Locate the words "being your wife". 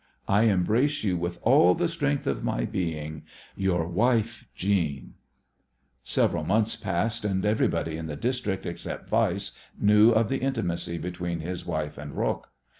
2.65-4.47